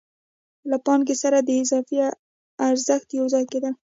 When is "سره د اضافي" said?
1.23-1.97